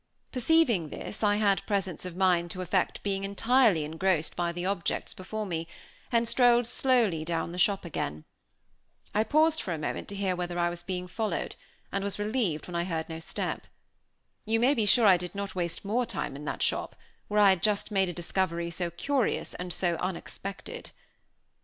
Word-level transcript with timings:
Perceiving 0.31 0.89
this, 0.89 1.21
I 1.23 1.35
had 1.35 1.63
presence 1.67 2.05
of 2.05 2.15
mind 2.15 2.49
to 2.49 2.61
affect 2.63 3.03
being 3.03 3.23
entirely 3.23 3.85
engrossed 3.85 4.35
by 4.35 4.51
the 4.51 4.65
objects 4.65 5.13
before 5.13 5.45
me, 5.45 5.67
and 6.11 6.27
strolled 6.27 6.65
slowly 6.65 7.23
down 7.23 7.51
the 7.51 7.59
shop 7.59 7.85
again. 7.85 8.25
I 9.13 9.23
paused 9.23 9.61
for 9.61 9.73
a 9.75 9.77
moment 9.77 10.07
to 10.07 10.15
hear 10.15 10.35
whether 10.35 10.57
I 10.57 10.71
was 10.71 10.83
followed, 11.07 11.55
and 11.91 12.03
was 12.03 12.17
relieved 12.17 12.65
when 12.65 12.75
I 12.75 12.85
heard 12.85 13.09
no 13.09 13.19
step. 13.19 13.67
You 14.43 14.59
may 14.59 14.73
be 14.73 14.87
sure 14.87 15.05
I 15.05 15.17
did 15.17 15.35
not 15.35 15.53
waste 15.53 15.85
more 15.85 16.07
time 16.07 16.35
in 16.35 16.45
that 16.45 16.63
shop, 16.63 16.95
where 17.27 17.39
I 17.39 17.49
had 17.49 17.61
just 17.61 17.91
made 17.91 18.09
a 18.09 18.13
discovery 18.13 18.71
so 18.71 18.89
curious 18.89 19.53
and 19.53 19.71
so 19.71 19.97
unexpected. 19.97 20.89